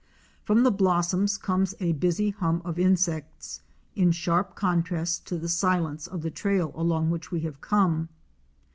From 0.43 0.63
the 0.63 0.71
blossoms 0.71 1.37
comes 1.37 1.75
a 1.79 1.91
busy 1.91 2.31
hum 2.31 2.63
of 2.65 2.79
insects, 2.79 3.61
in 3.95 4.11
sharp 4.11 4.55
contrast 4.55 5.27
to 5.27 5.37
the 5.37 5.47
silence 5.47 6.07
of 6.07 6.23
the 6.23 6.31
trail 6.31 6.71
along 6.73 7.11
which 7.11 7.29
we 7.29 7.41
have 7.41 7.61
come. 7.61 8.09